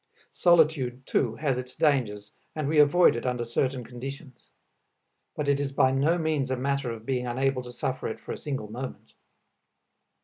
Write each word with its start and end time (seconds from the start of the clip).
Solitude 0.31 1.05
too 1.05 1.35
has 1.35 1.59
its 1.59 1.75
dangers 1.75 2.31
and 2.55 2.67
we 2.67 2.79
avoid 2.79 3.15
it 3.15 3.23
under 3.27 3.45
certain 3.45 3.83
conditions; 3.83 4.49
but 5.35 5.47
it 5.47 5.59
is 5.59 5.71
by 5.71 5.91
no 5.91 6.17
means 6.17 6.49
a 6.49 6.57
matter 6.57 6.89
of 6.89 7.05
being 7.05 7.27
unable 7.27 7.61
to 7.61 7.71
suffer 7.71 8.07
it 8.07 8.19
for 8.19 8.31
a 8.31 8.37
single 8.39 8.67
moment. 8.71 9.13